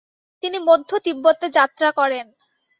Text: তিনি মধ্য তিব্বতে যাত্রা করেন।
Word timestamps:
তিনি 0.43 0.57
মধ্য 0.59 0.89
তিব্বতে 1.05 1.47
যাত্রা 1.49 1.89
করেন। 1.91 2.25